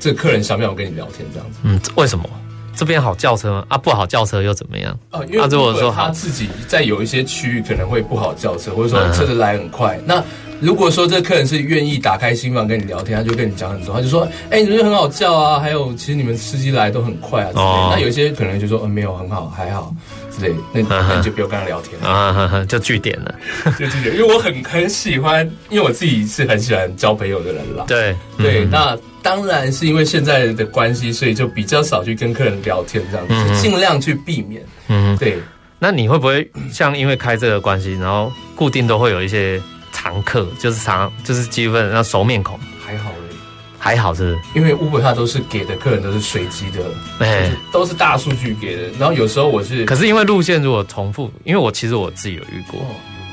[0.03, 1.59] 这个客人想不想跟你聊天这样子。
[1.63, 2.29] 嗯，为什么？
[2.75, 3.65] 这边好叫车吗？
[3.69, 4.99] 啊，不好叫车又怎么样？
[5.11, 9.95] 啊，因为如果说他自己在有一些区域可能会不好叫车，或者说车子来很快。
[9.97, 10.23] 嗯、那
[10.59, 17.89] 如果说这个客人是愿意打开心房跟你聊天，他就跟你讲很多，他就说：“哎、欸，你们很好叫啊，还有其实你们司机来都很快啊。”哦。
[17.93, 19.95] 那有一些可能就说：“嗯，没有很好，还好
[20.35, 23.35] 之类。”那那你就不要跟他聊天了啊，哈哈，就据点了，
[23.79, 24.15] 就据点。
[24.15, 27.85] 因为我很很喜欢，因为我自己是很喜欢交朋友的人啦。
[27.87, 28.97] 对对，那。
[29.23, 34.61] 当然是因为现在的关系，所以就比较少去跟客人聊天，这样子，尽量去避免。
[34.89, 35.39] 嗯，对。
[35.79, 42.59] 那你会不会像因为开这个关系，然后固定都会有一些常客，就是常就是基本上熟面孔？
[42.85, 43.35] 还好嘞，
[43.77, 46.83] 还好是，因为 Uber 它都是给的客人都是随机的，
[47.19, 48.83] 哎，都是大数据给的。
[48.99, 52.79] 然后有时候我是，可是因为路线如果重复，因为我其实我自己有遇过。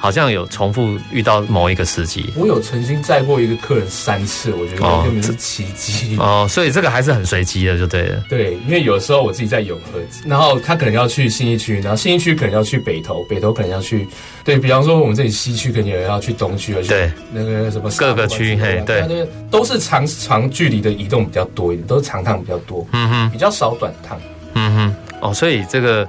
[0.02, 6.16] 好像有重复遇到某一个司机，我有曾经载过一个客人三次，我觉得根本是奇迹。
[6.18, 8.24] 哦，所以这个还是很随机的，就对了。
[8.26, 14.08] 对，因为有时候我自己在永和，然后他可能要去信义区，然后信义区可能要去北投，北投可能要去，
[14.42, 17.12] 对，比方说我们这里西区可能也要去东区，而且对。
[17.30, 19.04] 那个什么各个区，嘿，对，
[19.50, 24.18] 都是长长距离的移动比较多一点，都是长趟比较多，嗯哼，比较少短趟，
[24.54, 26.08] 嗯哼，哦，所以这个。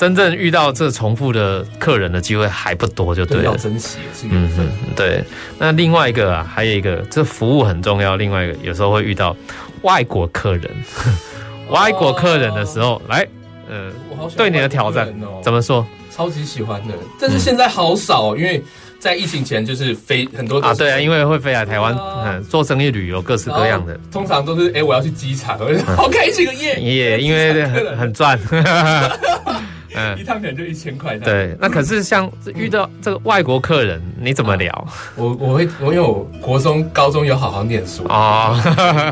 [0.00, 3.44] 真正遇到这重复的客人的机会还不多，就对了。
[3.44, 4.64] 要珍惜是缘分。
[4.64, 5.22] 嗯，对。
[5.58, 8.16] 那另外一个啊，还有一个，这服务很重要。
[8.16, 9.36] 另外一个，有时候会遇到
[9.82, 10.70] 外国客人，
[11.68, 13.28] 外国客人的时候，哦、来，
[13.68, 13.92] 呃，
[14.38, 15.06] 对你的挑战
[15.42, 15.86] 怎么说？
[16.10, 18.64] 超级喜欢的，但是现在好少，因为
[18.98, 25.58] 在疫情前就是飞很多啊，对啊，因为会飞来台湾，嗯，做生意旅游各式各样的，通常都是哎，我要去机场，
[25.94, 28.40] 好开心个耶耶，因为很很赚。
[29.94, 31.18] 嗯，一趟可能就一千块。
[31.18, 34.88] 对，那可是像遇到这个外国客人，你怎么聊？
[35.16, 38.62] 我我会，我因为我国中、高中有好好念书啊，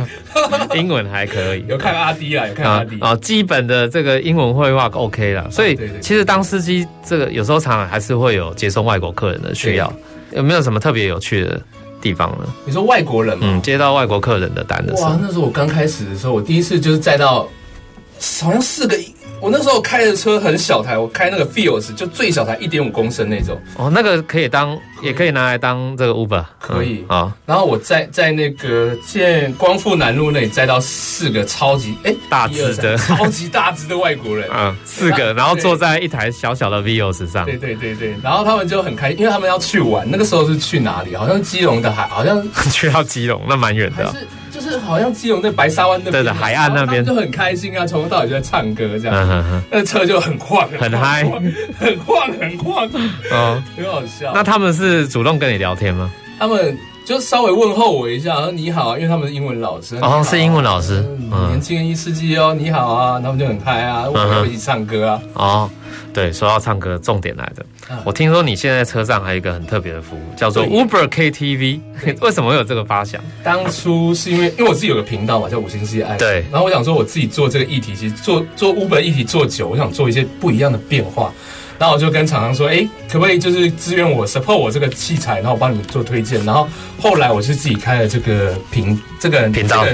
[0.75, 5.51] 英文还可以，有看阿迪啊，有看阿迪啊，基本的这个英文会话 OK 了。
[5.51, 9.93] 所以其实当司机，这个有时候常常还是会有接送外国客人的需要。
[10.33, 11.61] 有没有什么特别有趣的
[12.03, 12.47] 地方呢？
[12.67, 13.47] 你说外国人吗？
[13.51, 17.49] 嗯，接到外国客人的单的时候，哇，那时候我刚开始的时候，我第一次就是载到，
[18.43, 18.97] 好像四个。
[19.41, 23.59] 我那时候开的车很小台，我开那个 Fios 就最小台一点五公升那种。
[23.77, 27.23] 哦，那个可以当，可以也可以拿来当这个 Uber，可以啊。
[27.23, 37.45] 嗯、然后我在在那个建光复南路那里载到四个超级哎、欸、大只的超级大只的外国人 啊，四个，然后坐在一台小小的 Vios 上。
[37.45, 40.07] 对对对对，然后他们就很开心，因为他们要去玩。
[40.11, 41.15] 那个时候是去哪里？
[41.15, 44.15] 好像基隆的海，好像 去到基隆，那蛮远的。
[44.69, 47.03] 就是好像基隆那白沙湾那边，对的，海岸那边。
[47.03, 51.25] 就很开心啊，从头到尾就在唱歌这样，那车就很晃，很嗨，
[51.79, 52.89] 很晃很晃，
[53.33, 54.31] 嗯，很好笑。
[54.35, 56.11] 那他们是主动跟你聊天吗？
[56.39, 56.77] 他们
[57.09, 61.03] 就稍微问候我一下，说你好啊，因为他们是英文老师，哦，是英文老师，
[61.49, 65.71] 年轻人一世纪哦，你好啊，他们就很嗨啊，我们一起唱歌啊，哦，
[66.13, 67.65] 对，说到唱歌，重点来的。
[68.05, 71.81] 我听说你现在车上还有一个很特别的服务，叫做 Uber KTV。
[72.21, 73.19] 为什么会有这个发想？
[73.43, 76.15] 当初是因为因为我自己有个频道嘛，叫五星系爱。
[76.19, 76.45] 对。
[76.53, 81.33] 然后我想说，我自己做这个议题，其实做做 Uber 议题做久，我想做一些不一样的变化。
[81.79, 86.45] 然后我就跟厂商说，哎，可不可以就是支援我 support 我这个器材，然后我帮你们做推荐。
[86.45, 86.69] 然后
[86.99, 89.85] 后来我是自己开了这个频这个频道。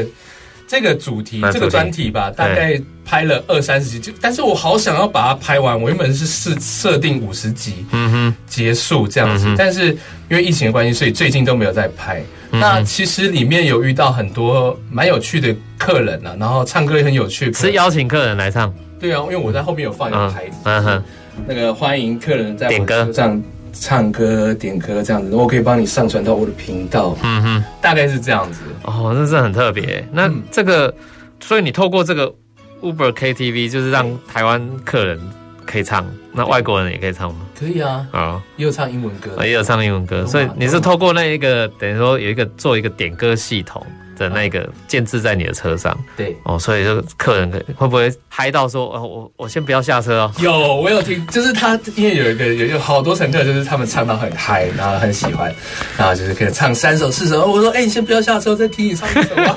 [0.66, 5.78] 这个主题，这个专题吧，大概拍了二三十集，就但是我好想要把它拍完。
[5.80, 9.46] 我原本是设设定五十集，嗯哼，结束这样子。
[9.46, 9.88] 嗯、但是
[10.30, 12.20] 因为疫情的关系，所以最近都没有在拍。
[12.50, 18.74] 嗯、那其实里面有遇到很多蛮有趣的客人啊，然后唱歌也很有趣，是邀请客人来唱。
[18.98, 21.04] 对啊，因为我在后面有放一个牌子，嗯哼，
[21.46, 23.42] 那个欢迎客人在点歌这样。
[23.76, 27.18] 唱歌点歌这样子，我可以帮你上传到我的频道。
[27.24, 28.60] 嗯哼，大概是这样子。
[28.84, 30.06] 哦，那是很特别。
[30.12, 30.94] 那这个，嗯、
[31.40, 32.32] 所以你透过这个
[32.80, 35.18] Uber KTV，就是让台湾客人
[35.66, 37.40] 可以唱，那外国人也可以唱吗？
[37.58, 38.06] 可以啊。
[38.12, 40.24] 啊，也有唱英文歌，也有唱英文歌。
[40.24, 43.84] 所以你是透过那一个，等于说有一个做一个点歌系统。
[44.16, 50.32] 的那个建置在你的车上，对哦，所以就客人会不会嗨到说，哦，我我先不要下车哦？
[50.38, 55.54] 有，我有听，就是他因为有一个有有好多乘客，就是他们唱到很嗨，然后很喜欢，
[55.96, 57.44] 然后就是可以唱三首四首。
[57.46, 59.56] 我说，哎，你先不要下车，再听你唱一首吧。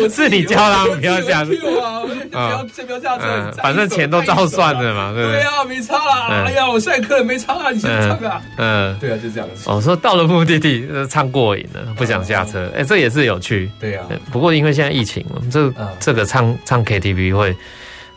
[0.00, 5.40] 我是你叫他们不要下车啊，不要先不要下车，反正钱都照算的嘛，对不对？
[5.40, 6.44] 对啊，没差啊。
[6.46, 8.40] 哎呀，我现在客人没差啊，你先唱啊。
[8.56, 9.68] 嗯，对啊，就这样子。
[9.70, 12.70] 哦，说到了目的地，唱过瘾了，不想下车。
[12.76, 13.70] 哎，这也是有趣。
[13.80, 17.56] 对啊，不过因为现在疫情，这这个唱唱 KTV 会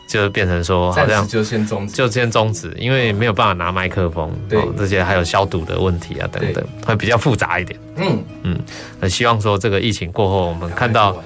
[0.06, 7.80] 就变成说好像就先终止，就先终止，因为没有办法拿麦克风，对，这些还有消毒的问题啊等等，会比较复杂一点。
[7.96, 8.22] 嗯。
[8.42, 8.60] 嗯，
[9.00, 11.16] 很希望说这个疫情过后，我们看到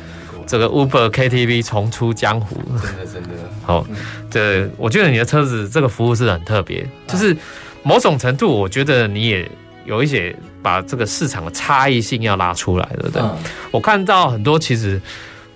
[0.47, 2.57] 这个 Uber KTV 重出江湖。
[2.81, 3.31] 真的真的。
[3.67, 3.85] 好，
[4.31, 7.37] 这我觉得你的车子这个服务是很特别，就是
[7.83, 9.51] 某种程度，我觉得你也。
[9.89, 13.23] 有一些把这个市场的差异性要拉出来了，对不对？
[13.23, 13.37] 嗯、
[13.71, 15.01] 我看到很多其实，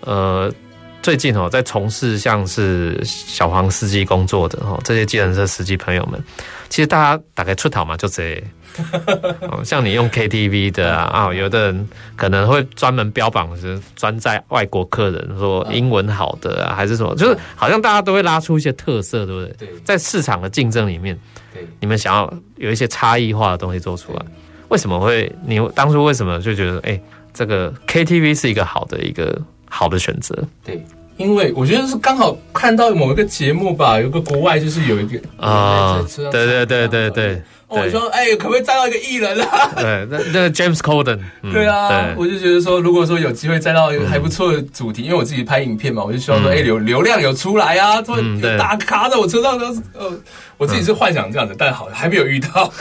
[0.01, 0.51] 呃，
[1.03, 6.19] 最近哦，在从事像是小黄司机工作的哈，这些计程车司机朋友们，
[6.71, 8.43] 其实大家大概出逃嘛，就这，
[9.65, 19.69] 像你用 KTV 的啊，啊，有的人可能会专门标榜是专在外国客人，说英文好的啊，还是什么，就是好像大家都会拉出一些特色，对不对？
[19.69, 21.19] 对，在市场的竞争里面。
[21.81, 24.23] 你们想要有一些差异化的东西做出来，
[24.69, 25.31] 为什么会？
[25.45, 26.99] 你当初为什么就觉得，哎，
[27.35, 30.35] 这个 KTV 是一个好的一个好的选择？
[30.65, 30.83] 对，
[31.19, 37.43] 因为我觉得是刚好看到某一个节目吧，有个国外就是有一个啊，对对对对对。
[37.81, 39.71] 我说，哎，可不可以载到一个艺人啊？
[39.77, 41.19] 对，那那个 James Corden。
[41.53, 48.17] 对啊，我就觉得说，如果说有机会载到一个还不错的主题，因为我自己拍影片嘛，我就希望说，哎，流流量有出来啊，说
[48.59, 50.13] 打卡在我车上都是，呃，
[50.59, 52.73] 我自己是幻想这样子，但好还没有遇到，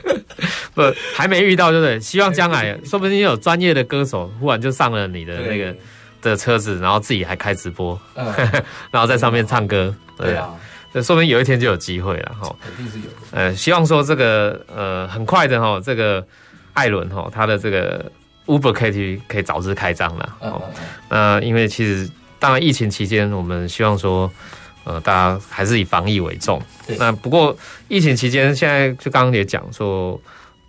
[0.74, 0.82] 不，
[1.14, 1.98] 还没遇到，对不对？
[2.00, 5.74] 希望将来，说不定有专业的歌手忽然就上了你的那个
[6.20, 7.98] 的车子，然后自己还开直播，
[8.90, 10.50] 然后在上面唱歌，对啊。
[10.92, 13.16] 这说明有一天就有机会了哈，肯定是有的。
[13.32, 16.26] 呃，希望说这个呃很快的哈，这个
[16.72, 18.10] 艾伦哈他的这个
[18.46, 20.36] Uber KTV 可以早日开张了。
[20.40, 20.62] 哦，
[21.10, 22.08] 那因为其实
[22.38, 24.30] 当然疫情期间，我们希望说
[24.84, 26.60] 呃大家还是以防疫为重。
[26.98, 27.54] 那不过
[27.88, 30.18] 疫情期间，现在就刚刚也讲说，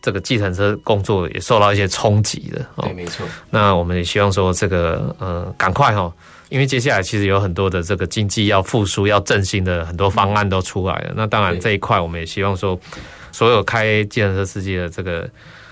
[0.02, 2.66] 这个计程车工作也受到一些冲击的。
[2.82, 3.26] 对，没错。
[3.50, 6.12] 那我们也希望说这个呃赶快哈。
[6.50, 11.14] 因为接下来其实有很多的这个经济要复苏、要振兴的很多方案都出来了。
[11.16, 12.80] 那当然这一块我们也希望说，
[13.32, 15.30] 所有开计程车司机的这个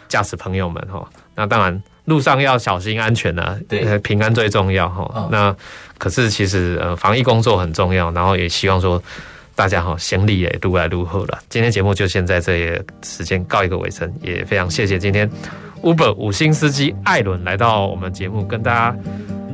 [0.08, 5.28] 驾驶朋友们哈，那当然路上要小心安全啊，对，平安最重要哈。
[5.32, 5.54] 那
[5.98, 9.02] 可是其实呃防疫工作很重要，然后也希望说
[9.56, 11.40] 大家哈行李也如来如何了。
[11.50, 15.30] 今天节目就先在这里时间告一个尾声，也非常谢谢今天
[15.82, 18.96] Uber 五星司机艾伦来到我们节目跟大家。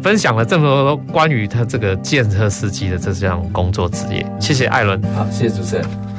[0.02, 5.02] 分享了这么多关于他这个建车司机的这项工作职业，谢谢艾伦。
[5.16, 6.13] 好，谢谢主持人。